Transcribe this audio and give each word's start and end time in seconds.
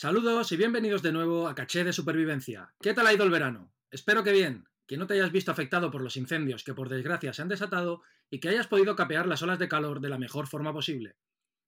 Saludos 0.00 0.52
y 0.52 0.56
bienvenidos 0.56 1.02
de 1.02 1.10
nuevo 1.10 1.48
a 1.48 1.56
Caché 1.56 1.82
de 1.82 1.92
Supervivencia. 1.92 2.72
¿Qué 2.80 2.94
tal 2.94 3.08
ha 3.08 3.12
ido 3.12 3.24
el 3.24 3.32
verano? 3.32 3.72
Espero 3.90 4.22
que 4.22 4.30
bien, 4.30 4.68
que 4.86 4.96
no 4.96 5.08
te 5.08 5.14
hayas 5.14 5.32
visto 5.32 5.50
afectado 5.50 5.90
por 5.90 6.02
los 6.02 6.16
incendios 6.16 6.62
que 6.62 6.72
por 6.72 6.88
desgracia 6.88 7.32
se 7.32 7.42
han 7.42 7.48
desatado 7.48 8.02
y 8.30 8.38
que 8.38 8.48
hayas 8.48 8.68
podido 8.68 8.94
capear 8.94 9.26
las 9.26 9.42
olas 9.42 9.58
de 9.58 9.66
calor 9.66 10.00
de 10.00 10.08
la 10.08 10.16
mejor 10.16 10.46
forma 10.46 10.72
posible. 10.72 11.16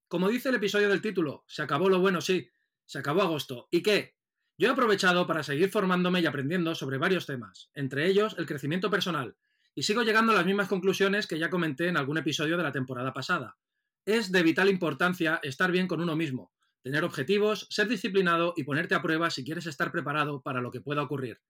Como 0.07 0.29
dice 0.29 0.51
el 0.51 0.55
episodio 0.55 0.89
del 0.89 1.03
título, 1.03 1.43
se 1.49 1.63
acabó 1.63 1.89
lo 1.89 1.99
bueno, 1.99 2.21
sí, 2.21 2.49
se 2.87 3.01
acabó 3.01 3.23
agosto. 3.23 3.67
¿Y 3.73 3.83
qué? 3.83 4.15
Yo 4.57 4.69
he 4.69 4.71
aprovechado 4.71 5.27
para 5.27 5.43
seguir 5.43 5.69
formándome 5.69 6.21
y 6.21 6.27
aprendiendo 6.27 6.77
sobre 6.77 6.99
varios 6.99 7.27
temas, 7.27 7.69
entre 7.75 8.07
ellos 8.07 8.37
el 8.39 8.47
crecimiento 8.47 8.91
personal, 8.91 9.35
y 9.75 9.83
sigo 9.83 10.05
llegando 10.05 10.31
a 10.31 10.37
las 10.37 10.47
mismas 10.47 10.69
conclusiones 10.69 11.27
que 11.27 11.41
ya 11.41 11.51
comenté 11.51 11.89
en 11.89 11.97
algún 11.97 12.19
episodio 12.19 12.57
de 12.57 12.63
la 12.63 12.71
temporada 12.71 13.13
pasada. 13.13 13.59
Es 14.07 14.31
de 14.31 14.45
vital 14.45 14.69
importancia 14.69 15.41
estar 15.43 15.73
bien 15.73 15.89
con 15.89 16.01
uno 16.01 16.15
mismo, 16.15 16.53
tener 16.83 17.05
objetivos, 17.05 17.67
ser 17.71 17.89
disciplinado 17.89 18.55
y 18.57 18.65
ponerte 18.65 18.95
a 18.95 19.03
prueba 19.03 19.31
si 19.31 19.45
quieres 19.45 19.67
estar 19.67 19.93
preparado 19.93 20.41
para 20.41 20.61
lo 20.61 20.71
que 20.71 20.81
pueda 20.81 21.03
ocurrir. 21.03 21.41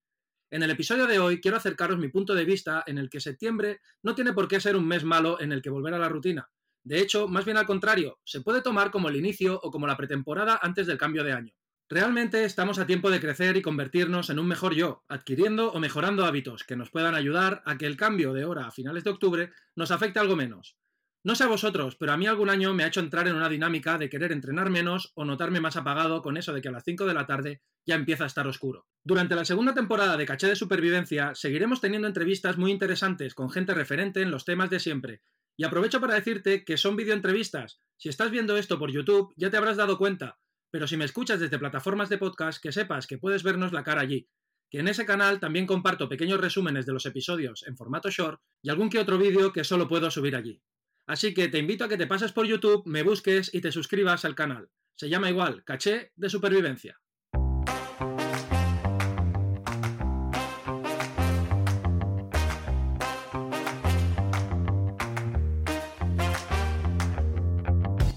En 0.51 0.63
el 0.63 0.71
episodio 0.71 1.07
de 1.07 1.21
hoy 1.21 1.41
quiero 1.41 1.57
acercaros 1.57 1.99
mi 1.99 2.09
punto 2.09 2.35
de 2.35 2.45
vista 2.45 2.83
en 2.87 2.99
el 2.99 3.09
que 3.09 3.21
septiembre 3.21 3.81
no 4.03 4.15
tiene 4.15 4.33
por 4.33 4.49
qué 4.49 4.61
ser 4.61 4.77
un 4.77 4.87
mes 4.87 5.05
malo 5.05 5.41
en 5.41 5.53
el 5.53 5.63
que 5.63 5.71
volver 5.71 5.95
a 5.95 5.99
la 5.99 6.09
rutina. 6.09 6.51
De 6.83 6.99
hecho, 6.99 7.29
más 7.29 7.45
bien 7.45 7.57
al 7.57 7.67
contrario, 7.67 8.19
se 8.25 8.41
puede 8.41 8.63
tomar 8.63 8.91
como 8.91 9.09
el 9.09 9.17
inicio 9.17 9.61
o 9.63 9.71
como 9.71 9.87
la 9.87 9.97
pretemporada 9.97 10.59
antes 10.61 10.87
del 10.87 10.99
cambio 10.99 11.23
de 11.23 11.33
año. 11.33 11.55
Realmente 11.89 12.45
estamos 12.45 12.79
a 12.79 12.87
tiempo 12.87 13.11
de 13.11 13.21
crecer 13.21 13.57
y 13.57 13.63
convertirnos 13.63 14.31
en 14.31 14.39
un 14.39 14.47
mejor 14.47 14.75
yo, 14.75 15.05
adquiriendo 15.09 15.73
o 15.73 15.81
mejorando 15.81 16.25
hábitos 16.25 16.65
que 16.65 16.77
nos 16.77 16.91
puedan 16.91 17.15
ayudar 17.15 17.63
a 17.67 17.77
que 17.79 17.87
el 17.87 17.97
cambio 17.97 18.33
de 18.33 18.45
hora 18.45 18.67
a 18.67 18.71
finales 18.71 19.05
de 19.05 19.11
octubre 19.11 19.51
nos 19.77 19.91
afecte 19.91 20.19
algo 20.21 20.37
menos. 20.37 20.77
No 21.23 21.35
sé 21.35 21.45
a 21.45 21.49
vosotros, 21.49 21.97
pero 21.97 22.13
a 22.13 22.17
mí 22.17 22.27
algún 22.27 22.49
año 22.49 22.73
me 22.73 22.83
ha 22.83 22.87
hecho 22.87 23.01
entrar 23.01 23.29
en 23.29 23.37
una 23.37 23.51
dinámica 23.51 23.99
de 23.99 24.09
querer 24.09 24.33
entrenar 24.33 24.71
menos 24.71 25.13
o 25.15 25.27
notarme 25.27 25.61
más 25.61 25.77
apagado 25.77 26.23
con 26.23 26.39
eso 26.39 26.55
de 26.55 26.63
que 26.63 26.69
a 26.69 26.73
las 26.73 26.85
5 26.85 27.05
de 27.05 27.13
la 27.13 27.27
tarde 27.27 27.61
ya 27.85 27.95
empieza 27.95 28.25
a 28.25 28.27
estar 28.27 28.47
oscuro. 28.47 28.87
Durante 29.05 29.35
la 29.35 29.45
segunda 29.45 29.75
temporada 29.75 30.17
de 30.17 30.25
Caché 30.25 30.47
de 30.47 30.57
Supervivencia 30.57 31.35
seguiremos 31.35 31.83
teniendo 31.83 32.09
entrevistas 32.09 32.57
muy 32.57 32.71
interesantes 32.71 33.35
con 33.35 33.51
gente 33.51 33.75
referente 33.75 34.23
en 34.23 34.31
los 34.31 34.47
temas 34.47 34.71
de 34.71 34.81
siempre. 34.81 35.21
Y 35.59 35.65
aprovecho 35.65 36.01
para 36.01 36.15
decirte 36.15 36.65
que 36.65 36.79
son 36.79 36.97
videoentrevistas. 36.97 37.81
Si 37.99 38.09
estás 38.09 38.31
viendo 38.31 38.57
esto 38.57 38.79
por 38.79 38.91
YouTube 38.91 39.35
ya 39.37 39.51
te 39.51 39.59
habrás 39.59 39.77
dado 39.77 39.99
cuenta, 39.99 40.39
pero 40.71 40.87
si 40.87 40.97
me 40.97 41.05
escuchas 41.05 41.39
desde 41.39 41.59
plataformas 41.59 42.09
de 42.09 42.17
podcast 42.17 42.63
que 42.63 42.73
sepas 42.73 43.07
que 43.07 43.19
puedes 43.19 43.43
vernos 43.43 43.75
la 43.75 43.85
cara 43.85 44.01
allí 44.01 44.31
que 44.71 44.79
en 44.79 44.89
ese 44.89 45.05
canal 45.05 45.41
también 45.41 45.67
comparto 45.67 46.09
pequeños 46.09 46.41
resúmenes 46.41 46.87
de 46.87 46.93
los 46.93 47.05
episodios 47.05 47.65
en 47.67 47.77
formato 47.77 48.09
short 48.09 48.41
y 48.63 48.71
algún 48.71 48.89
que 48.89 49.01
otro 49.01 49.19
vídeo 49.19 49.53
que 49.53 49.65
solo 49.65 49.89
puedo 49.89 50.11
subir 50.11 50.37
allí. 50.37 50.63
Así 51.11 51.35
que 51.35 51.49
te 51.49 51.59
invito 51.59 51.83
a 51.83 51.89
que 51.89 51.97
te 51.97 52.07
pases 52.07 52.31
por 52.31 52.47
YouTube, 52.47 52.85
me 52.87 53.03
busques 53.03 53.53
y 53.53 53.61
te 53.61 53.73
suscribas 53.73 54.25
al 54.25 54.37
canal. 54.37 54.69
Se 54.95 55.09
llama 55.09 55.29
igual, 55.29 55.65
Caché 55.65 56.13
de 56.15 56.31
Supervivencia. 56.31 57.01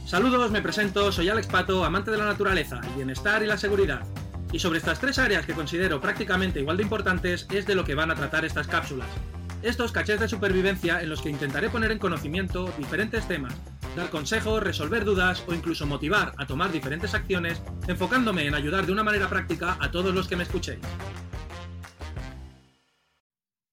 Saludos, 0.05 0.51
me 0.51 0.61
presento, 0.61 1.11
soy 1.11 1.29
Alex 1.29 1.47
Pato, 1.47 1.83
amante 1.83 2.11
de 2.11 2.17
la 2.17 2.25
naturaleza, 2.25 2.79
el 2.83 2.93
bienestar 2.93 3.41
y 3.41 3.47
la 3.47 3.57
seguridad. 3.57 4.05
Y 4.51 4.59
sobre 4.59 4.77
estas 4.77 4.99
tres 4.99 5.17
áreas 5.17 5.47
que 5.47 5.53
considero 5.53 5.99
prácticamente 5.99 6.59
igual 6.59 6.77
de 6.77 6.83
importantes 6.83 7.47
es 7.51 7.65
de 7.65 7.73
lo 7.73 7.85
que 7.85 7.95
van 7.95 8.11
a 8.11 8.15
tratar 8.15 8.45
estas 8.45 8.67
cápsulas. 8.67 9.09
Estos 9.63 9.93
cachés 9.93 10.19
de 10.19 10.27
supervivencia 10.27 11.01
en 11.01 11.07
los 11.07 11.21
que 11.21 11.29
intentaré 11.29 11.69
poner 11.69 11.89
en 11.93 11.97
conocimiento 11.97 12.69
diferentes 12.77 13.25
temas, 13.29 13.55
dar 13.95 14.09
consejos, 14.09 14.61
resolver 14.61 15.05
dudas 15.05 15.41
o 15.47 15.53
incluso 15.53 15.85
motivar 15.85 16.33
a 16.37 16.45
tomar 16.45 16.69
diferentes 16.69 17.13
acciones, 17.13 17.63
enfocándome 17.87 18.45
en 18.45 18.55
ayudar 18.55 18.85
de 18.85 18.91
una 18.91 19.05
manera 19.05 19.29
práctica 19.29 19.77
a 19.79 19.89
todos 19.89 20.13
los 20.13 20.27
que 20.27 20.35
me 20.35 20.43
escuchéis. 20.43 20.81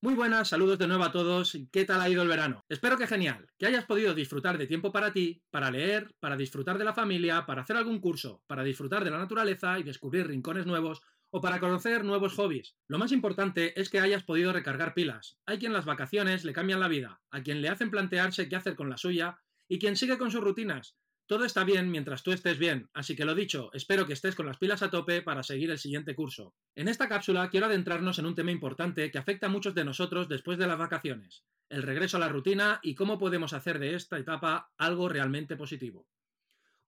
Muy 0.00 0.14
buenas, 0.14 0.48
saludos 0.48 0.78
de 0.78 0.86
nuevo 0.86 1.02
a 1.02 1.10
todos. 1.10 1.58
¿Qué 1.72 1.84
tal 1.84 2.00
ha 2.00 2.08
ido 2.08 2.22
el 2.22 2.28
verano? 2.28 2.64
Espero 2.68 2.96
que 2.96 3.08
genial, 3.08 3.48
que 3.58 3.66
hayas 3.66 3.84
podido 3.84 4.14
disfrutar 4.14 4.58
de 4.58 4.68
tiempo 4.68 4.92
para 4.92 5.12
ti, 5.12 5.42
para 5.50 5.72
leer, 5.72 6.14
para 6.20 6.36
disfrutar 6.36 6.78
de 6.78 6.84
la 6.84 6.94
familia, 6.94 7.44
para 7.46 7.62
hacer 7.62 7.76
algún 7.76 7.98
curso, 7.98 8.44
para 8.46 8.62
disfrutar 8.62 9.02
de 9.02 9.10
la 9.10 9.18
naturaleza 9.18 9.80
y 9.80 9.82
descubrir 9.82 10.28
rincones 10.28 10.66
nuevos 10.66 11.02
o 11.30 11.40
para 11.40 11.60
conocer 11.60 12.04
nuevos 12.04 12.34
hobbies. 12.34 12.76
Lo 12.88 12.98
más 12.98 13.12
importante 13.12 13.80
es 13.80 13.88
que 13.88 14.00
hayas 14.00 14.24
podido 14.24 14.52
recargar 14.52 14.94
pilas. 14.94 15.38
Hay 15.46 15.58
quien 15.58 15.72
las 15.72 15.84
vacaciones 15.84 16.44
le 16.44 16.52
cambian 16.52 16.80
la 16.80 16.88
vida, 16.88 17.20
a 17.30 17.42
quien 17.42 17.62
le 17.62 17.68
hacen 17.68 17.90
plantearse 17.90 18.48
qué 18.48 18.56
hacer 18.56 18.76
con 18.76 18.90
la 18.90 18.96
suya 18.96 19.38
y 19.68 19.78
quien 19.78 19.96
sigue 19.96 20.18
con 20.18 20.30
sus 20.30 20.42
rutinas. 20.42 20.96
Todo 21.30 21.44
está 21.44 21.62
bien 21.62 21.92
mientras 21.92 22.24
tú 22.24 22.32
estés 22.32 22.58
bien, 22.58 22.90
así 22.92 23.14
que 23.14 23.24
lo 23.24 23.36
dicho, 23.36 23.70
espero 23.72 24.04
que 24.04 24.14
estés 24.14 24.34
con 24.34 24.46
las 24.46 24.58
pilas 24.58 24.82
a 24.82 24.90
tope 24.90 25.22
para 25.22 25.44
seguir 25.44 25.70
el 25.70 25.78
siguiente 25.78 26.16
curso. 26.16 26.56
En 26.74 26.88
esta 26.88 27.08
cápsula 27.08 27.48
quiero 27.50 27.66
adentrarnos 27.66 28.18
en 28.18 28.26
un 28.26 28.34
tema 28.34 28.50
importante 28.50 29.12
que 29.12 29.18
afecta 29.18 29.46
a 29.46 29.50
muchos 29.50 29.76
de 29.76 29.84
nosotros 29.84 30.28
después 30.28 30.58
de 30.58 30.66
las 30.66 30.76
vacaciones, 30.76 31.44
el 31.68 31.84
regreso 31.84 32.16
a 32.16 32.20
la 32.20 32.28
rutina 32.28 32.80
y 32.82 32.96
cómo 32.96 33.16
podemos 33.16 33.52
hacer 33.52 33.78
de 33.78 33.94
esta 33.94 34.18
etapa 34.18 34.72
algo 34.76 35.08
realmente 35.08 35.54
positivo. 35.54 36.08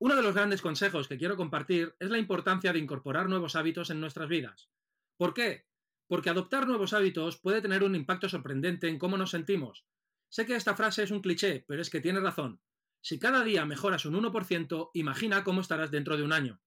Uno 0.04 0.16
de 0.16 0.22
los 0.22 0.34
grandes 0.34 0.62
consejos 0.62 1.06
que 1.06 1.16
quiero 1.16 1.36
compartir 1.36 1.94
es 2.00 2.10
la 2.10 2.18
importancia 2.18 2.72
de 2.72 2.80
incorporar 2.80 3.28
nuevos 3.28 3.54
hábitos 3.54 3.88
en 3.88 4.00
nuestras 4.00 4.28
vidas. 4.28 4.68
¿Por 5.16 5.32
qué? 5.32 5.68
Porque 6.08 6.28
adoptar 6.28 6.66
nuevos 6.66 6.92
hábitos 6.92 7.38
puede 7.38 7.62
tener 7.62 7.84
un 7.84 7.94
impacto 7.94 8.28
sorprendente 8.28 8.88
en 8.88 8.98
cómo 8.98 9.16
nos 9.16 9.30
sentimos. 9.30 9.86
Sé 10.28 10.44
que 10.44 10.56
esta 10.56 10.74
frase 10.74 11.04
es 11.04 11.12
un 11.12 11.20
cliché, 11.20 11.64
pero 11.68 11.80
es 11.80 11.88
que 11.88 12.00
tiene 12.00 12.18
razón. 12.18 12.60
Si 13.00 13.20
cada 13.20 13.44
día 13.44 13.64
mejoras 13.64 14.04
un 14.04 14.20
1%, 14.20 14.90
imagina 14.94 15.44
cómo 15.44 15.60
estarás 15.60 15.92
dentro 15.92 16.16
de 16.16 16.24
un 16.24 16.32
año. 16.32 16.60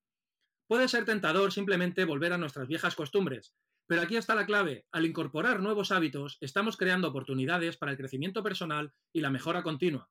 Puede 0.66 0.88
ser 0.88 1.04
tentador 1.04 1.52
simplemente 1.52 2.06
volver 2.06 2.32
a 2.32 2.38
nuestras 2.38 2.70
viejas 2.70 2.96
costumbres, 2.96 3.54
pero 3.86 4.02
aquí 4.02 4.16
está 4.16 4.34
la 4.36 4.46
clave. 4.46 4.88
Al 4.94 5.06
incorporar 5.06 5.60
nuevos 5.60 5.92
hábitos, 5.92 6.38
estamos 6.40 6.78
creando 6.78 7.10
oportunidades 7.10 7.76
para 7.76 7.92
el 7.92 7.98
crecimiento 7.98 8.44
personal 8.44 8.94
y 9.12 9.20
la 9.20 9.30
mejora 9.30 9.62
continua. 9.62 10.10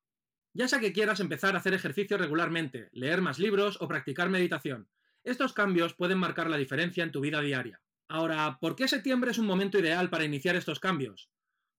Ya 0.55 0.69
sea 0.69 0.79
que 0.79 0.93
quieras 0.93 1.19
empezar 1.19 1.53
a 1.53 1.57
hacer 1.57 1.73
ejercicio 1.73 2.17
regularmente, 2.17 2.87
leer 2.93 3.19
más 3.19 3.39
libros 3.39 3.77
o 3.81 3.89
practicar 3.89 4.29
meditación, 4.29 4.87
estos 5.25 5.51
cambios 5.51 5.95
pueden 5.95 6.17
marcar 6.17 6.49
la 6.49 6.55
diferencia 6.55 7.03
en 7.03 7.11
tu 7.11 7.19
vida 7.19 7.41
diaria. 7.41 7.81
Ahora, 8.07 8.57
¿por 8.61 8.77
qué 8.77 8.87
septiembre 8.87 9.31
es 9.31 9.37
un 9.37 9.47
momento 9.47 9.77
ideal 9.77 10.09
para 10.09 10.23
iniciar 10.23 10.55
estos 10.55 10.79
cambios? 10.79 11.29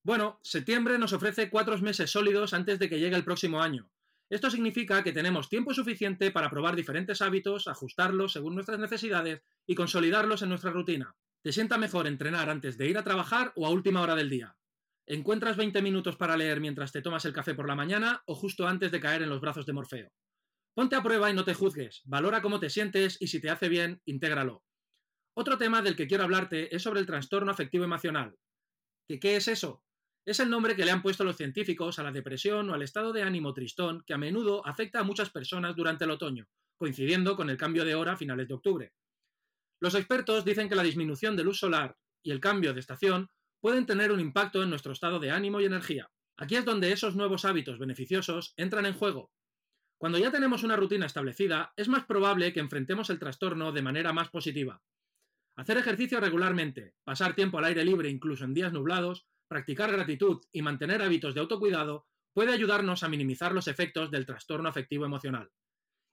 Bueno, 0.02 0.40
septiembre 0.42 0.98
nos 0.98 1.14
ofrece 1.14 1.48
cuatro 1.48 1.78
meses 1.78 2.10
sólidos 2.10 2.52
antes 2.52 2.78
de 2.78 2.90
que 2.90 2.98
llegue 2.98 3.16
el 3.16 3.24
próximo 3.24 3.62
año. 3.62 3.90
Esto 4.28 4.50
significa 4.50 5.02
que 5.02 5.14
tenemos 5.14 5.48
tiempo 5.48 5.72
suficiente 5.72 6.30
para 6.30 6.50
probar 6.50 6.76
diferentes 6.76 7.22
hábitos, 7.22 7.68
ajustarlos 7.68 8.34
según 8.34 8.56
nuestras 8.56 8.78
necesidades 8.78 9.40
y 9.66 9.74
consolidarlos 9.74 10.42
en 10.42 10.50
nuestra 10.50 10.70
rutina. 10.70 11.16
¿Te 11.40 11.50
sienta 11.50 11.78
mejor 11.78 12.06
entrenar 12.06 12.50
antes 12.50 12.76
de 12.76 12.88
ir 12.88 12.98
a 12.98 13.04
trabajar 13.04 13.54
o 13.56 13.66
a 13.66 13.70
última 13.70 14.02
hora 14.02 14.16
del 14.16 14.28
día? 14.28 14.54
¿Encuentras 15.08 15.56
20 15.56 15.82
minutos 15.82 16.16
para 16.16 16.36
leer 16.36 16.60
mientras 16.60 16.90
te 16.90 17.00
tomas 17.00 17.24
el 17.26 17.32
café 17.32 17.54
por 17.54 17.68
la 17.68 17.76
mañana 17.76 18.24
o 18.26 18.34
justo 18.34 18.66
antes 18.66 18.90
de 18.90 18.98
caer 18.98 19.22
en 19.22 19.28
los 19.28 19.40
brazos 19.40 19.64
de 19.64 19.72
Morfeo? 19.72 20.10
Ponte 20.74 20.96
a 20.96 21.02
prueba 21.02 21.30
y 21.30 21.34
no 21.34 21.44
te 21.44 21.54
juzgues, 21.54 22.02
valora 22.06 22.42
cómo 22.42 22.58
te 22.58 22.70
sientes 22.70 23.16
y 23.20 23.28
si 23.28 23.40
te 23.40 23.48
hace 23.48 23.68
bien, 23.68 24.02
intégralo. 24.04 24.64
Otro 25.36 25.58
tema 25.58 25.80
del 25.80 25.94
que 25.94 26.08
quiero 26.08 26.24
hablarte 26.24 26.74
es 26.74 26.82
sobre 26.82 26.98
el 26.98 27.06
trastorno 27.06 27.52
afectivo 27.52 27.84
emocional. 27.84 28.34
¿Qué, 29.06 29.20
¿Qué 29.20 29.36
es 29.36 29.46
eso? 29.46 29.84
Es 30.26 30.40
el 30.40 30.50
nombre 30.50 30.74
que 30.74 30.84
le 30.84 30.90
han 30.90 31.02
puesto 31.02 31.22
los 31.22 31.36
científicos 31.36 32.00
a 32.00 32.02
la 32.02 32.10
depresión 32.10 32.68
o 32.68 32.74
al 32.74 32.82
estado 32.82 33.12
de 33.12 33.22
ánimo 33.22 33.54
tristón 33.54 34.02
que 34.04 34.12
a 34.12 34.18
menudo 34.18 34.66
afecta 34.66 34.98
a 34.98 35.04
muchas 35.04 35.30
personas 35.30 35.76
durante 35.76 36.04
el 36.04 36.10
otoño, 36.10 36.48
coincidiendo 36.76 37.36
con 37.36 37.48
el 37.48 37.56
cambio 37.56 37.84
de 37.84 37.94
hora 37.94 38.14
a 38.14 38.16
finales 38.16 38.48
de 38.48 38.54
octubre. 38.54 38.92
Los 39.80 39.94
expertos 39.94 40.44
dicen 40.44 40.68
que 40.68 40.74
la 40.74 40.82
disminución 40.82 41.36
de 41.36 41.44
luz 41.44 41.60
solar 41.60 41.96
y 42.24 42.32
el 42.32 42.40
cambio 42.40 42.74
de 42.74 42.80
estación 42.80 43.30
pueden 43.66 43.84
tener 43.84 44.12
un 44.12 44.20
impacto 44.20 44.62
en 44.62 44.70
nuestro 44.70 44.92
estado 44.92 45.18
de 45.18 45.32
ánimo 45.32 45.60
y 45.60 45.64
energía. 45.64 46.08
Aquí 46.36 46.54
es 46.54 46.64
donde 46.64 46.92
esos 46.92 47.16
nuevos 47.16 47.44
hábitos 47.44 47.80
beneficiosos 47.80 48.54
entran 48.56 48.86
en 48.86 48.92
juego. 48.92 49.32
Cuando 49.98 50.18
ya 50.18 50.30
tenemos 50.30 50.62
una 50.62 50.76
rutina 50.76 51.04
establecida, 51.04 51.72
es 51.74 51.88
más 51.88 52.04
probable 52.04 52.52
que 52.52 52.60
enfrentemos 52.60 53.10
el 53.10 53.18
trastorno 53.18 53.72
de 53.72 53.82
manera 53.82 54.12
más 54.12 54.28
positiva. 54.28 54.80
Hacer 55.56 55.78
ejercicio 55.78 56.20
regularmente, 56.20 56.94
pasar 57.02 57.34
tiempo 57.34 57.58
al 57.58 57.64
aire 57.64 57.84
libre 57.84 58.08
incluso 58.08 58.44
en 58.44 58.54
días 58.54 58.72
nublados, 58.72 59.26
practicar 59.48 59.90
gratitud 59.90 60.42
y 60.52 60.62
mantener 60.62 61.02
hábitos 61.02 61.34
de 61.34 61.40
autocuidado 61.40 62.06
puede 62.34 62.52
ayudarnos 62.52 63.02
a 63.02 63.08
minimizar 63.08 63.52
los 63.52 63.66
efectos 63.66 64.12
del 64.12 64.26
trastorno 64.26 64.68
afectivo 64.68 65.06
emocional. 65.06 65.50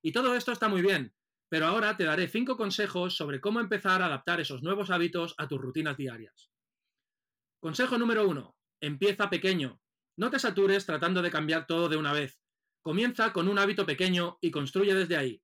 Y 0.01 0.11
todo 0.11 0.35
esto 0.35 0.51
está 0.51 0.69
muy 0.69 0.81
bien, 0.81 1.13
pero 1.49 1.67
ahora 1.67 1.95
te 1.97 2.05
daré 2.05 2.27
5 2.27 2.57
consejos 2.57 3.15
sobre 3.15 3.39
cómo 3.39 3.59
empezar 3.59 4.01
a 4.01 4.07
adaptar 4.07 4.41
esos 4.41 4.63
nuevos 4.63 4.89
hábitos 4.89 5.35
a 5.37 5.47
tus 5.47 5.61
rutinas 5.61 5.97
diarias. 5.97 6.49
Consejo 7.63 7.97
número 7.97 8.27
uno. 8.27 8.57
Empieza 8.81 9.29
pequeño. 9.29 9.79
No 10.17 10.29
te 10.29 10.37
satures 10.37 10.85
tratando 10.85 11.21
de 11.21 11.31
cambiar 11.31 11.65
todo 11.65 11.87
de 11.87 11.95
una 11.95 12.11
vez. 12.11 12.41
Comienza 12.81 13.31
con 13.31 13.47
un 13.47 13.57
hábito 13.57 13.85
pequeño 13.85 14.37
y 14.41 14.51
construye 14.51 14.93
desde 14.93 15.15
ahí. 15.15 15.41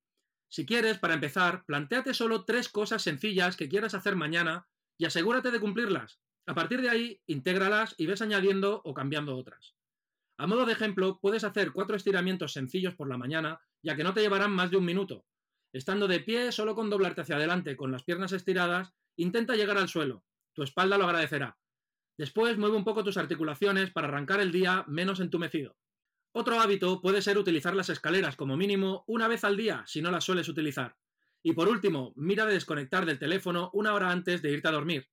Si 0.50 0.66
quieres, 0.66 1.00
para 1.00 1.14
empezar, 1.14 1.64
planteate 1.66 2.14
solo 2.14 2.44
tres 2.44 2.68
cosas 2.68 3.04
sencillas 3.04 3.56
que 3.56 3.70
quieras 3.70 3.94
hacer 3.94 4.18
mañana 4.18 4.68
y 4.98 5.06
asegúrate 5.06 5.50
de 5.50 5.62
cumplirlas. 5.62 6.20
A 6.46 6.54
partir 6.54 6.82
de 6.82 6.90
ahí, 6.90 7.22
intégralas 7.26 7.96
y 7.98 8.06
ves 8.06 8.22
añadiendo 8.22 8.82
o 8.84 8.94
cambiando 8.94 9.38
otras. 9.38 9.78
A 10.38 10.46
modo 10.46 10.66
de 10.66 10.74
ejemplo, 10.74 11.20
puedes 11.22 11.46
hacer 11.46 11.72
cuatro 11.72 11.96
estiramientos 11.96 12.52
sencillos 12.52 12.96
por 12.96 13.08
la 13.08 13.18
mañana, 13.18 13.62
ya 13.82 13.96
que 13.96 14.04
no 14.04 14.14
te 14.14 14.20
llevarán 14.20 14.52
más 14.52 14.72
de 14.72 14.76
un 14.76 14.84
minuto. 14.84 15.26
Estando 15.72 16.10
de 16.10 16.20
pie, 16.20 16.52
solo 16.52 16.76
con 16.76 16.90
doblarte 16.90 17.22
hacia 17.22 17.38
adelante 17.38 17.78
con 17.78 17.94
las 17.94 18.04
piernas 18.04 18.34
estiradas, 18.34 18.92
intenta 19.16 19.56
llegar 19.56 19.78
al 19.78 19.88
suelo. 19.88 20.26
Tu 20.52 20.64
espalda 20.64 20.98
lo 20.98 21.06
agradecerá. 21.06 21.58
Después 22.20 22.58
mueve 22.58 22.76
un 22.76 22.84
poco 22.84 23.06
tus 23.06 23.16
articulaciones 23.16 23.92
para 23.92 24.10
arrancar 24.10 24.42
el 24.42 24.52
día 24.52 24.84
menos 24.90 25.22
entumecido. 25.22 25.78
Otro 26.34 26.60
hábito 26.60 27.00
puede 27.00 27.22
ser 27.22 27.38
utilizar 27.38 27.74
las 27.78 27.88
escaleras 27.88 28.36
como 28.36 28.58
mínimo 28.58 29.06
una 29.08 29.30
vez 29.30 29.46
al 29.46 29.56
día 29.56 29.86
si 29.88 30.02
no 30.02 30.12
las 30.12 30.26
sueles 30.26 30.50
utilizar. 30.50 30.98
Y 31.44 31.54
por 31.54 31.70
último, 31.70 32.12
mira 32.18 32.46
de 32.46 32.56
desconectar 32.56 33.06
del 33.06 33.20
teléfono 33.20 33.70
una 33.72 33.94
hora 33.94 34.12
antes 34.12 34.42
de 34.42 34.52
irte 34.52 34.68
a 34.68 34.74
dormir. 34.74 35.08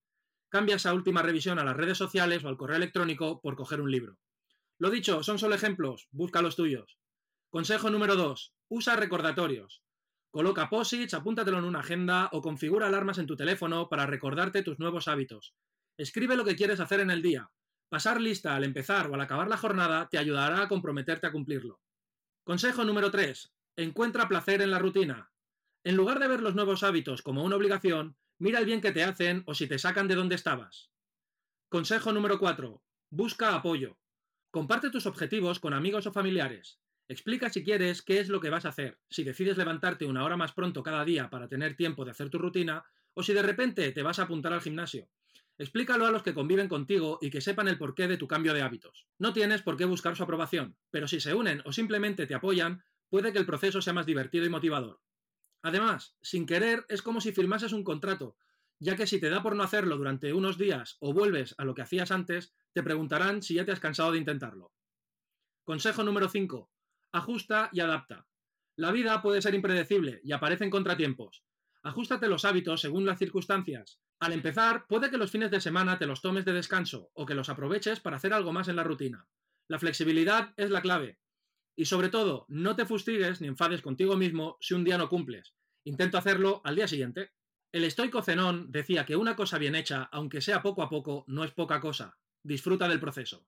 Cambia 0.49 0.75
esa 0.75 0.95
última 0.95 1.23
revisión 1.23 1.61
a 1.61 1.65
las 1.65 1.77
redes 1.77 1.97
sociales 1.97 2.43
o 2.43 2.49
al 2.49 2.57
correo 2.57 2.77
electrónico 2.77 3.41
por 3.41 3.55
coger 3.55 3.81
un 3.81 3.93
libro. 3.93 4.19
Lo 4.77 4.91
dicho, 4.91 5.23
son 5.23 5.39
solo 5.39 5.55
ejemplos, 5.55 6.09
busca 6.11 6.43
los 6.43 6.57
tuyos. 6.57 6.99
Consejo 7.51 7.89
número 7.89 8.17
2. 8.17 8.53
Usa 8.71 8.97
recordatorios. 8.97 9.81
Coloca 10.33 10.69
posits, 10.69 11.15
apúntatelo 11.15 11.61
en 11.61 11.67
una 11.67 11.79
agenda 11.79 12.31
o 12.33 12.43
configura 12.43 12.89
alarmas 12.89 13.19
en 13.19 13.29
tu 13.29 13.37
teléfono 13.37 13.89
para 13.89 14.07
recordarte 14.07 14.65
tus 14.65 14.81
nuevos 14.81 15.07
hábitos. 15.07 15.55
Escribe 15.99 16.37
lo 16.37 16.45
que 16.45 16.57
quieres 16.57 16.81
hacer 16.81 17.01
en 17.01 17.11
el 17.11 17.23
día. 17.23 17.51
Pasar 17.89 18.21
lista 18.21 18.55
al 18.55 18.65
empezar 18.65 19.09
o 19.09 19.15
al 19.15 19.21
acabar 19.21 19.49
la 19.49 19.57
jornada 19.57 20.09
te 20.11 20.19
ayudará 20.19 20.63
a 20.63 20.69
comprometerte 20.69 21.27
a 21.27 21.33
cumplirlo. 21.33 21.81
Consejo 22.45 22.85
número 22.85 23.11
3. 23.11 23.51
Encuentra 23.77 24.29
placer 24.29 24.61
en 24.61 24.71
la 24.71 24.79
rutina. 24.79 25.31
En 25.85 25.97
lugar 25.97 26.19
de 26.19 26.29
ver 26.29 26.43
los 26.43 26.55
nuevos 26.55 26.83
hábitos 26.83 27.23
como 27.23 27.45
una 27.45 27.57
obligación, 27.57 28.17
mira 28.39 28.59
el 28.59 28.67
bien 28.67 28.83
que 28.83 28.93
te 28.93 29.05
hacen 29.05 29.43
o 29.47 29.55
si 29.55 29.67
te 29.67 29.79
sacan 29.79 30.07
de 30.07 30.17
donde 30.17 30.35
estabas. 30.35 30.91
Consejo 31.71 32.13
número 32.13 32.39
4. 32.39 32.83
Busca 33.09 33.55
apoyo. 33.55 33.99
Comparte 34.51 34.91
tus 34.91 35.07
objetivos 35.07 35.61
con 35.61 35.73
amigos 35.73 36.07
o 36.07 36.13
familiares. 36.13 36.79
Explica 37.09 37.49
si 37.49 37.65
quieres 37.65 38.03
qué 38.03 38.21
es 38.21 38.29
lo 38.29 38.41
que 38.41 38.51
vas 38.51 38.67
a 38.67 38.71
hacer, 38.71 38.99
si 39.09 39.25
decides 39.25 39.57
levantarte 39.57 40.05
una 40.05 40.25
hora 40.25 40.37
más 40.37 40.53
pronto 40.53 40.83
cada 40.83 41.05
día 41.07 41.31
para 41.31 41.49
tener 41.49 41.75
tiempo 41.75 42.05
de 42.05 42.11
hacer 42.11 42.29
tu 42.29 42.39
rutina, 42.39 42.85
o 43.15 43.23
si 43.23 43.33
de 43.33 43.43
repente 43.43 43.93
te 43.93 44.03
vas 44.03 44.19
a 44.19 44.25
apuntar 44.25 44.53
al 44.53 44.61
gimnasio. 44.61 45.09
Explícalo 45.59 46.07
a 46.07 46.11
los 46.11 46.23
que 46.23 46.35
conviven 46.35 46.69
contigo 46.69 47.19
y 47.23 47.31
que 47.31 47.41
sepan 47.41 47.69
el 47.69 47.79
porqué 47.79 48.09
de 48.09 48.19
tu 48.19 48.29
cambio 48.29 48.53
de 48.53 48.63
hábitos. 48.63 49.07
No 49.19 49.33
tienes 49.33 49.63
por 49.63 49.77
qué 49.77 49.87
buscar 49.87 50.15
su 50.17 50.23
aprobación, 50.23 50.77
pero 50.91 51.09
si 51.09 51.19
se 51.21 51.35
unen 51.35 51.63
o 51.65 51.73
simplemente 51.73 52.27
te 52.27 52.35
apoyan, 52.35 52.83
puede 53.09 53.33
que 53.33 53.39
el 53.39 53.47
proceso 53.47 53.81
sea 53.81 53.95
más 53.95 54.05
divertido 54.05 54.45
y 54.45 54.51
motivador. 54.51 55.01
Además, 55.63 56.15
sin 56.21 56.47
querer 56.47 56.85
es 56.89 57.01
como 57.01 57.21
si 57.21 57.33
firmases 57.33 57.73
un 57.73 57.85
contrato, 57.85 58.37
ya 58.79 58.97
que 58.97 59.07
si 59.07 59.19
te 59.19 59.31
da 59.31 59.43
por 59.43 59.57
no 59.57 59.63
hacerlo 59.63 59.97
durante 59.97 60.33
unos 60.35 60.59
días 60.59 60.97
o 61.01 61.15
vuelves 61.15 61.55
a 61.57 61.65
lo 61.65 61.75
que 61.75 61.83
hacías 61.83 62.11
antes, 62.11 62.55
te 62.73 62.83
preguntarán 62.83 63.43
si 63.43 63.55
ya 63.55 63.65
te 63.65 63.73
has 63.73 63.81
cansado 63.81 64.13
de 64.13 64.19
intentarlo. 64.19 64.73
Consejo 65.65 66.05
número 66.05 66.29
5. 66.29 66.71
Ajusta 67.13 67.71
y 67.73 67.81
adapta. 67.81 68.27
La 68.77 68.93
vida 68.93 69.23
puede 69.23 69.41
ser 69.41 69.55
impredecible 69.55 70.21
y 70.23 70.33
aparecen 70.33 70.69
contratiempos. 70.69 71.43
Ajustate 71.83 72.29
los 72.29 72.45
hábitos 72.45 72.83
según 72.83 73.07
las 73.07 73.19
circunstancias. 73.19 73.99
Al 74.19 74.33
empezar, 74.33 74.87
puede 74.87 75.11
que 75.11 75.19
los 75.19 75.31
fines 75.31 75.51
de 75.51 75.61
semana 75.61 75.99
te 75.99 76.07
los 76.07 76.23
tomes 76.23 76.47
de 76.47 76.55
descanso 76.55 77.11
o 77.13 77.27
que 77.27 77.35
los 77.35 77.51
aproveches 77.51 78.01
para 78.01 78.17
hacer 78.17 78.33
algo 78.33 78.53
más 78.53 78.69
en 78.69 78.77
la 78.77 78.85
rutina. 78.85 79.27
La 79.69 79.79
flexibilidad 79.79 80.55
es 80.57 80.71
la 80.71 80.81
clave. 80.81 81.19
Y 81.77 81.85
sobre 81.85 82.09
todo, 82.09 82.47
no 82.49 82.77
te 82.77 82.87
fustigues 82.87 83.43
ni 83.43 83.49
enfades 83.49 83.83
contigo 83.83 84.17
mismo 84.17 84.57
si 84.61 84.73
un 84.73 84.85
día 84.85 84.97
no 84.97 85.11
cumples. 85.11 85.55
Intento 85.85 86.17
hacerlo 86.17 86.63
al 86.65 86.77
día 86.77 86.89
siguiente. 86.89 87.33
El 87.73 87.85
estoico 87.85 88.23
Zenón 88.23 88.73
decía 88.73 89.05
que 89.05 89.17
una 89.17 89.37
cosa 89.37 89.59
bien 89.59 89.75
hecha, 89.75 90.09
aunque 90.11 90.41
sea 90.41 90.63
poco 90.63 90.83
a 90.83 90.89
poco, 90.89 91.25
no 91.27 91.45
es 91.45 91.51
poca 91.51 91.81
cosa. 91.81 92.17
Disfruta 92.43 92.89
del 92.89 93.01
proceso. 93.01 93.47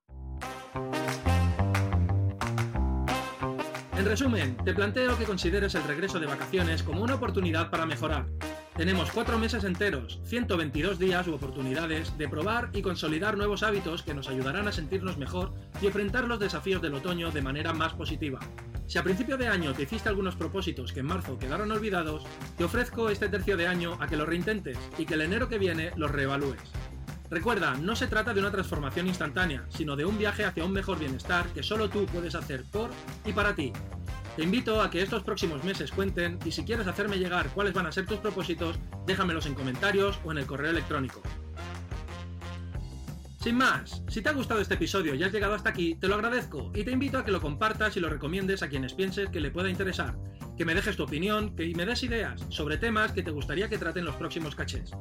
En 3.97 4.05
resumen, 4.05 4.57
te 4.65 4.75
planteo 4.75 5.17
que 5.17 5.25
consideres 5.25 5.75
el 5.75 5.85
regreso 5.85 6.21
de 6.21 6.27
vacaciones 6.27 6.83
como 6.83 7.03
una 7.03 7.15
oportunidad 7.15 7.71
para 7.71 7.87
mejorar. 7.87 8.29
Tenemos 8.79 9.11
cuatro 9.11 9.41
meses 9.41 9.65
enteros, 9.65 10.21
122 10.23 11.01
días 11.01 11.27
u 11.27 11.35
oportunidades 11.35 12.17
de 12.17 12.29
probar 12.29 12.71
y 12.73 12.81
consolidar 12.81 13.37
nuevos 13.37 13.65
hábitos 13.65 14.05
que 14.05 14.15
nos 14.15 14.29
ayudarán 14.29 14.69
a 14.69 14.73
sentirnos 14.73 15.19
mejor 15.19 15.53
y 15.83 15.87
enfrentar 15.87 16.29
los 16.29 16.39
desafíos 16.39 16.81
del 16.81 16.95
otoño 16.95 17.33
de 17.33 17.43
manera 17.43 17.73
más 17.73 17.95
positiva. 17.95 18.39
Si 18.87 18.97
a 18.97 19.03
principio 19.03 19.37
de 19.37 19.49
año 19.49 19.75
te 19.75 19.83
hiciste 19.83 20.09
algunos 20.09 20.37
propósitos 20.37 20.93
que 20.93 21.01
en 21.01 21.07
marzo 21.07 21.41
quedaron 21.41 21.73
olvidados, 21.73 22.23
te 22.57 22.63
ofrezco 22.63 23.11
este 23.11 23.29
tercio 23.29 23.57
de 23.57 23.67
año 23.67 23.99
a 24.01 24.07
que 24.07 24.17
los 24.17 24.29
reintentes 24.29 24.79
y 24.97 25.07
que 25.07 25.15
el 25.15 25.23
enero 25.23 25.49
que 25.49 25.59
viene 25.59 25.91
los 25.97 26.13
reevalúes. 26.13 26.63
Recuerda, 27.31 27.75
no 27.75 27.97
se 27.97 28.07
trata 28.07 28.33
de 28.33 28.39
una 28.39 28.53
transformación 28.53 29.09
instantánea, 29.09 29.67
sino 29.71 29.97
de 29.97 30.05
un 30.05 30.19
viaje 30.19 30.45
hacia 30.45 30.65
un 30.65 30.73
mejor 30.73 31.01
bienestar 31.01 31.49
que 31.49 31.65
solo 31.65 31.91
tú 31.91 32.07
puedes 32.07 32.37
hacer 32.37 32.63
por 32.71 32.91
y 33.27 33.33
para 33.33 33.57
ti. 33.57 33.73
Te 34.39 34.45
invito 34.45 34.81
a 34.81 34.89
que 34.89 35.03
estos 35.03 35.25
próximos 35.25 35.65
meses 35.65 35.91
cuenten 35.91 36.39
y 36.45 36.53
si 36.53 36.63
quieres 36.63 36.87
hacerme 36.87 37.19
llegar 37.19 37.49
cuáles 37.49 37.75
van 37.75 37.87
a 37.87 37.93
ser 37.93 38.07
tus 38.07 38.19
propósitos, 38.19 38.79
déjamelos 39.05 39.47
en 39.47 39.55
comentarios 39.55 40.21
o 40.25 40.31
en 40.31 40.39
el 40.39 40.47
correo 40.47 40.71
electrónico. 40.71 41.21
Sin 43.43 43.57
más, 43.57 44.01
si 44.07 44.23
te 44.23 44.29
ha 44.29 44.33
gustado 44.33 44.61
este 44.61 44.75
episodio 44.75 45.17
y 45.17 45.25
has 45.25 45.33
llegado 45.33 45.55
hasta 45.55 45.71
aquí, 45.71 45.97
te 45.97 46.07
lo 46.07 46.15
agradezco 46.15 46.71
y 46.73 46.85
te 46.85 46.93
invito 46.93 47.19
a 47.19 47.25
que 47.25 47.33
lo 47.33 47.41
compartas 47.41 47.97
y 47.97 48.01
lo 48.01 48.09
recomiendes 48.09 48.63
a 48.63 48.69
quienes 48.69 48.95
pienses 48.95 49.29
que 49.29 49.41
le 49.41 49.51
pueda 49.51 49.71
interesar, 49.71 50.17
que 50.57 50.65
me 50.65 50.77
dejes 50.77 50.97
tu 50.97 51.03
opinión 51.03 51.57
que 51.57 51.65
y 51.65 51.75
me 51.75 51.85
des 51.85 52.05
ideas 52.05 52.47
sobre 52.49 52.77
temas 52.77 53.11
que 53.11 53.25
te 53.25 53.33
gustaría 53.33 53.69
que 53.69 53.77
traten 53.77 54.05
los 54.05 54.15
próximos 54.15 54.55
cachés. 54.55 54.93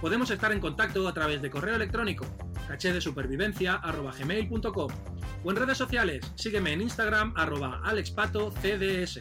Podemos 0.00 0.30
estar 0.30 0.52
en 0.52 0.60
contacto 0.60 1.08
a 1.08 1.12
través 1.12 1.42
de 1.42 1.50
correo 1.50 1.74
electrónico, 1.74 2.24
cachedesupervivencia.gmail.com 2.68 5.15
o 5.44 5.50
en 5.50 5.56
redes 5.56 5.78
sociales, 5.78 6.32
sígueme 6.34 6.72
en 6.72 6.82
Instagram 6.82 7.32
arroba 7.36 7.80
alexpatocds. 7.84 9.20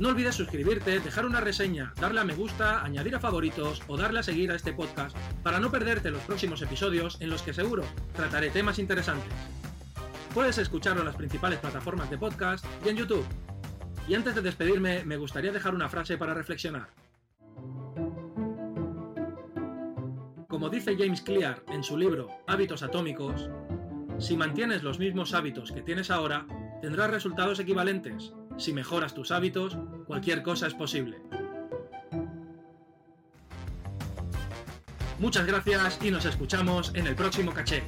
No 0.00 0.08
olvides 0.08 0.34
suscribirte, 0.34 0.98
dejar 0.98 1.24
una 1.24 1.40
reseña, 1.40 1.92
darle 2.00 2.20
a 2.20 2.24
me 2.24 2.34
gusta, 2.34 2.82
añadir 2.82 3.14
a 3.14 3.20
favoritos 3.20 3.80
o 3.86 3.96
darle 3.96 4.20
a 4.20 4.24
seguir 4.24 4.50
a 4.50 4.56
este 4.56 4.72
podcast 4.72 5.16
para 5.44 5.60
no 5.60 5.70
perderte 5.70 6.10
los 6.10 6.22
próximos 6.22 6.60
episodios 6.62 7.16
en 7.20 7.30
los 7.30 7.42
que 7.42 7.54
seguro 7.54 7.84
trataré 8.14 8.50
temas 8.50 8.80
interesantes. 8.80 9.32
Puedes 10.34 10.58
escucharlo 10.58 11.02
en 11.02 11.06
las 11.06 11.16
principales 11.16 11.60
plataformas 11.60 12.10
de 12.10 12.18
podcast 12.18 12.64
y 12.84 12.88
en 12.88 12.96
YouTube. 12.96 13.24
Y 14.08 14.14
antes 14.14 14.34
de 14.34 14.42
despedirme, 14.42 15.04
me 15.04 15.16
gustaría 15.16 15.52
dejar 15.52 15.74
una 15.74 15.88
frase 15.88 16.18
para 16.18 16.34
reflexionar. 16.34 16.88
Como 20.48 20.68
dice 20.68 20.96
James 20.98 21.20
Clear 21.20 21.62
en 21.68 21.82
su 21.82 21.96
libro 21.96 22.30
Hábitos 22.46 22.82
Atómicos, 22.82 23.48
si 24.18 24.36
mantienes 24.36 24.82
los 24.82 24.98
mismos 24.98 25.34
hábitos 25.34 25.72
que 25.72 25.82
tienes 25.82 26.10
ahora, 26.10 26.46
tendrás 26.80 27.10
resultados 27.10 27.58
equivalentes. 27.58 28.32
Si 28.56 28.72
mejoras 28.72 29.14
tus 29.14 29.30
hábitos, 29.30 29.76
cualquier 30.06 30.42
cosa 30.42 30.66
es 30.66 30.74
posible. 30.74 31.18
Muchas 35.18 35.46
gracias 35.46 35.98
y 36.02 36.10
nos 36.10 36.24
escuchamos 36.24 36.92
en 36.94 37.06
el 37.06 37.14
próximo 37.14 37.52
caché. 37.52 37.82